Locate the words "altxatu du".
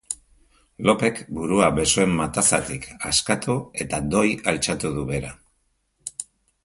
4.53-5.05